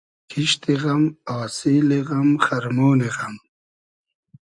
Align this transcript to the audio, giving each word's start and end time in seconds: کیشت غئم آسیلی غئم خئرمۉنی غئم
کیشت 0.29 0.63
غئم 0.81 1.03
آسیلی 1.39 1.99
غئم 2.07 2.29
خئرمۉنی 2.45 3.09
غئم 3.15 3.35